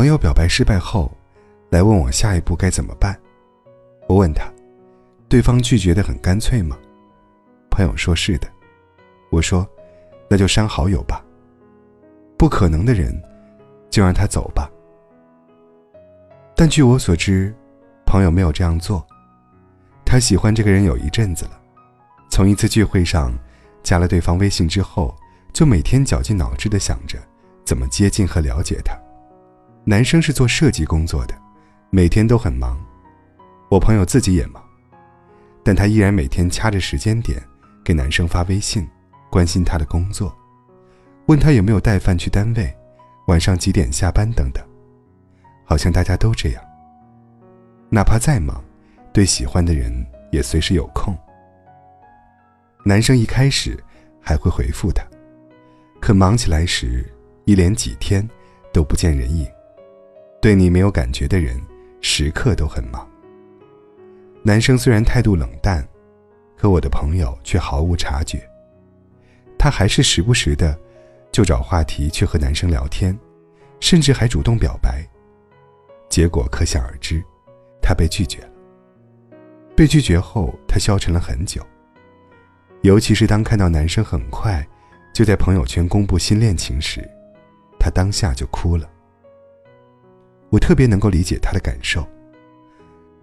[0.00, 1.14] 朋友表白失败后，
[1.68, 3.14] 来问我下一步该怎么办。
[4.08, 4.50] 我问他，
[5.28, 6.74] 对方拒绝的很干脆吗？
[7.70, 8.48] 朋友说是的。
[9.30, 9.68] 我说，
[10.26, 11.22] 那就删好友吧。
[12.38, 13.14] 不可能的人，
[13.90, 14.70] 就让他走吧。
[16.56, 17.54] 但据我所知，
[18.06, 19.06] 朋友没有这样做。
[20.02, 21.60] 他喜欢这个人有一阵子了，
[22.30, 23.38] 从一次聚会上
[23.82, 25.14] 加了对方微信之后，
[25.52, 27.18] 就每天绞尽脑汁的想着
[27.66, 28.98] 怎么接近和了解他。
[29.84, 31.34] 男生是做设计工作的，
[31.90, 32.78] 每天都很忙。
[33.70, 34.62] 我朋友自己也忙，
[35.64, 37.42] 但他依然每天掐着时间点
[37.82, 38.86] 给男生发微信，
[39.30, 40.36] 关心他的工作，
[41.26, 42.76] 问他有没有带饭去单位，
[43.26, 44.62] 晚上几点下班等等。
[45.64, 46.62] 好像大家都这样。
[47.88, 48.62] 哪怕再忙，
[49.12, 49.90] 对喜欢的人
[50.30, 51.16] 也随时有空。
[52.84, 53.82] 男生一开始
[54.20, 55.02] 还会回复他，
[56.00, 57.08] 可忙起来时，
[57.44, 58.28] 一连几天
[58.72, 59.46] 都不见人影。
[60.40, 61.60] 对你没有感觉的人，
[62.00, 63.06] 时刻都很忙。
[64.42, 65.86] 男生虽然态度冷淡，
[66.56, 68.42] 可我的朋友却毫无察觉。
[69.58, 70.78] 他还是时不时的
[71.30, 73.16] 就找话题去和男生聊天，
[73.80, 75.06] 甚至还主动表白。
[76.08, 77.22] 结果可想而知，
[77.82, 78.48] 他被拒绝了。
[79.76, 81.60] 被拒绝后，他消沉了很久。
[82.80, 84.66] 尤其是当看到男生很快
[85.12, 87.06] 就在朋友圈公布新恋情时，
[87.78, 88.88] 他当下就哭了。
[90.50, 92.06] 我特别能够理解他的感受。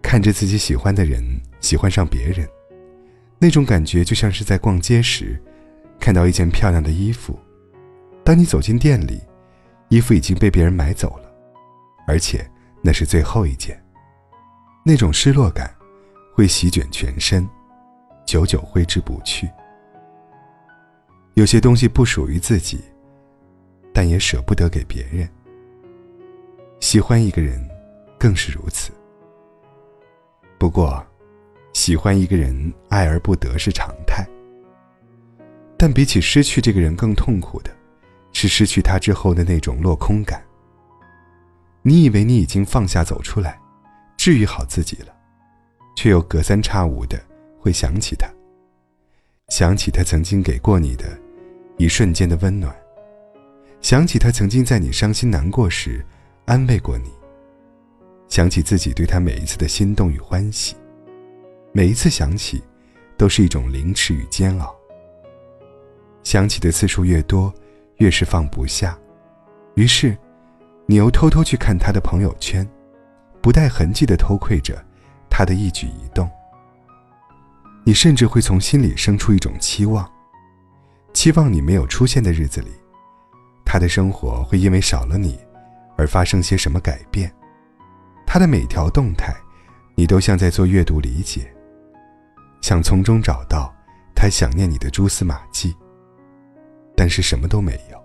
[0.02, 1.24] 看着自己喜欢的人
[1.60, 2.48] 喜欢上别人，
[3.40, 5.42] 那种感觉就像是在逛街时，
[6.00, 7.38] 看到一件漂亮的衣服，
[8.24, 9.22] 当你走进店里，
[9.90, 11.32] 衣服已经被别人买走了，
[12.08, 12.50] 而且。
[12.80, 13.78] 那是最后一件。
[14.86, 15.76] 那种失落感，
[16.34, 17.46] 会席卷全身，
[18.26, 19.50] 久久挥之不去。
[21.34, 22.80] 有些东西不属于自己，
[23.92, 25.28] 但也舍不得给别人。
[26.80, 27.60] 喜欢一个人，
[28.18, 28.92] 更是如此。
[30.58, 31.06] 不过，
[31.74, 34.26] 喜欢一个人爱而不得是常态。
[35.78, 37.72] 但比起失去这个人更痛苦的，
[38.34, 40.44] 是失去他之后的那种落空感。
[41.82, 43.60] 你以为你已经放下走出来，
[44.18, 45.14] 治愈好自己了，
[45.96, 47.20] 却又隔三差五的
[47.60, 48.28] 会想起他，
[49.50, 51.06] 想起他曾经给过你的，
[51.78, 52.76] 一瞬间的温暖，
[53.82, 56.04] 想起他曾经在你伤心难过时
[56.48, 57.12] 安慰过你，
[58.30, 60.78] 想起自己对他每一次的心动与欢喜，
[61.74, 62.64] 每一次想起，
[63.18, 64.74] 都是一种凌迟与煎熬。
[66.24, 67.54] 想起的次数越多，
[67.98, 68.98] 越是放不下，
[69.76, 70.18] 于是。
[70.90, 72.66] 你又偷偷去看他的朋友圈，
[73.42, 74.82] 不带痕迹的偷窥着
[75.30, 76.30] 他的一举一动。
[77.84, 80.10] 你甚至会从心里生出一种期望，
[81.12, 82.70] 期望你没有出现的日子里，
[83.66, 85.38] 他的生活会因为少了你
[85.98, 87.34] 而发生些什么改变。
[88.26, 89.36] 他的每条动态，
[89.96, 91.54] 你都像在做阅读理解，
[92.62, 93.74] 想从中找到
[94.16, 95.76] 他想念你的蛛丝马迹。
[96.96, 98.04] 但是什么都没有。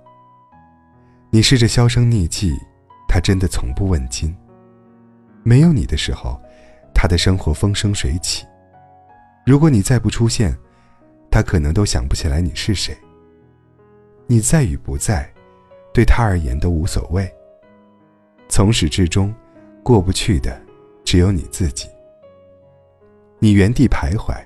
[1.30, 2.58] 你试着销声匿迹。
[3.14, 4.34] 他真的从不问津。
[5.42, 6.40] 没有你的时候，
[6.94, 8.46] 他的生活风生水起。
[9.44, 10.56] 如果你再不出现，
[11.30, 12.96] 他可能都想不起来你是谁。
[14.26, 15.30] 你在与不在，
[15.92, 17.30] 对他而言都无所谓。
[18.52, 19.34] 从始至终，
[19.82, 20.60] 过不去的
[21.06, 21.88] 只有你自己。
[23.38, 24.36] 你原地徘徊，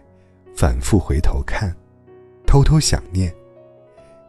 [0.54, 1.74] 反复回头看，
[2.46, 3.34] 偷偷想念，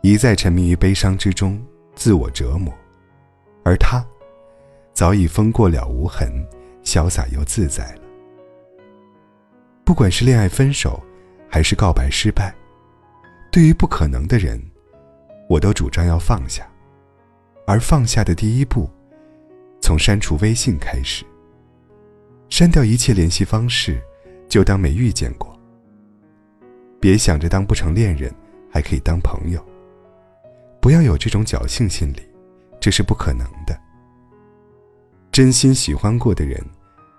[0.01, 2.73] 一再沉迷于悲伤之中，自我折磨，
[3.63, 4.03] 而他。
[4.93, 6.27] 早已风过了无痕，
[6.83, 8.01] 潇洒又自在了。
[9.85, 10.99] 不管是恋爱分手，
[11.47, 12.51] 还是告白失败，
[13.51, 14.59] 对于不可能的人，
[15.47, 16.67] 我都主张要放下。
[17.67, 18.89] 而放下的第一步，
[19.81, 21.25] 从删除微信开始。
[22.49, 24.01] 删掉一切联系方式，
[24.47, 25.57] 就当没遇见过。
[26.99, 28.33] 别想着当不成恋人，
[28.71, 29.63] 还可以当朋友。
[30.81, 32.21] 不要有这种侥幸心理，
[32.79, 33.77] 这是不可能的。
[35.31, 36.63] 真心喜欢过的人，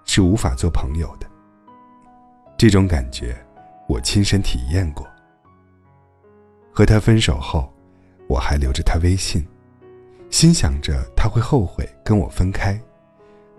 [0.04, 1.26] 是无法做朋友的。
[2.56, 3.36] 这种感觉，
[3.88, 5.06] 我亲身体验过。
[6.72, 7.72] 和他分手后，
[8.28, 9.46] 我还留着他微信，
[10.30, 12.78] 心想着他会后悔跟我分开，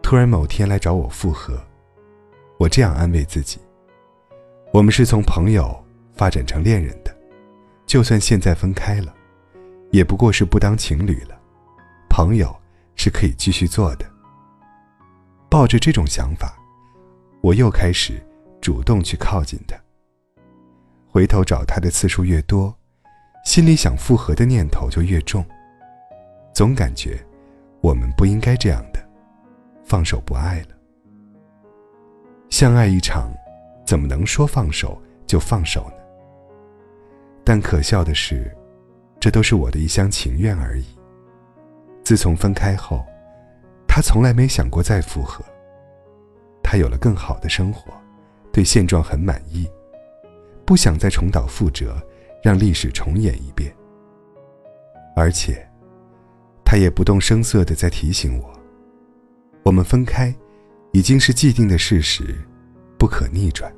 [0.01, 1.60] 突然某天来找我复合。
[2.57, 3.60] 我这样安慰自己：
[4.71, 5.83] 我们是从朋友
[6.13, 7.16] 发展成恋人的，
[7.86, 9.13] 就算现在分开了，
[9.92, 11.39] 也不过是不当情侣了，
[12.10, 12.56] 朋友
[12.95, 14.06] 是可以继续做的。
[15.50, 16.54] 抱着这种想法，
[17.42, 18.22] 我又开始
[18.62, 19.75] 主动去靠近他。
[21.07, 22.75] 回头找他的次数越多，
[23.44, 25.44] 心里想复合的念头就越重。
[26.59, 27.17] 总感觉
[27.79, 29.00] 我们不应该这样的。
[29.85, 30.75] 放手不爱了。
[32.50, 33.31] 相爱一场，
[33.85, 36.03] 怎么能说放手就放手呢？
[37.45, 38.53] 但可笑的是，
[39.21, 40.83] 这都是我的一厢情愿而已。
[42.03, 43.05] 自从分开后，
[43.88, 45.41] 他从来没想过再复合。
[46.62, 47.94] 他有了更好的生活，
[48.51, 49.65] 对现状很满意，
[50.65, 51.95] 不想再重蹈覆辙，
[52.44, 53.73] 让历史重演一遍。
[55.15, 55.65] 而且，
[56.71, 58.54] 他也不动声色地在提醒我：
[59.63, 60.31] 我们分开，
[60.92, 62.38] 已经是既定的事实，
[62.95, 63.74] 不可逆转。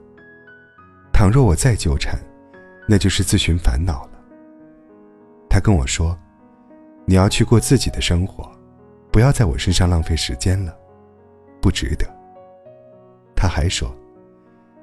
[1.14, 2.20] 倘若我再纠缠，
[2.90, 4.20] 那就是自寻烦恼了。
[5.50, 6.20] 他跟我说
[7.08, 8.52] ：“你要去过自己的生活，
[9.10, 10.78] 不要在我身上浪费时间了，
[11.62, 12.06] 不值得。”
[13.34, 13.90] 他还说：“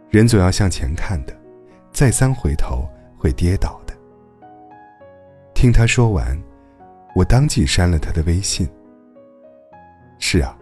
[0.09, 1.37] 人总要向前看的，
[1.93, 2.89] 再三回头
[3.19, 3.93] 会跌倒的。”
[5.53, 6.43] 听他说完，
[7.19, 8.69] 我当即删了他的微信。
[10.21, 10.57] 是啊，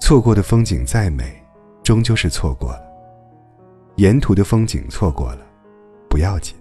[0.00, 1.34] 错过的风景再美，
[1.82, 2.84] 终究是错过了。
[3.96, 5.44] 沿途的风景错过了，
[6.08, 6.54] 不要紧。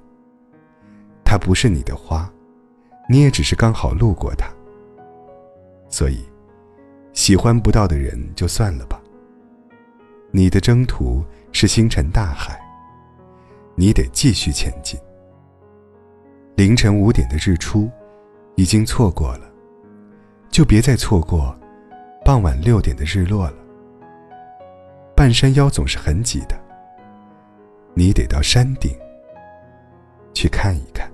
[1.24, 2.28] 它不是你的花，
[3.08, 4.52] 你也只是刚好路过它。
[5.88, 6.26] 所以，
[7.14, 9.00] 喜欢不到的人就算了吧。
[10.32, 12.60] 你的征途是星辰大海，
[13.76, 15.00] 你得继续前进。
[16.56, 17.88] 凌晨五点的日出，
[18.62, 19.52] 已经错过了，
[20.52, 21.58] 就别再错过
[22.24, 23.56] 傍晚六点的日落了。
[25.16, 26.56] 半山腰总是很挤的，
[27.96, 28.96] 你得到山顶
[30.32, 31.11] 去看一看。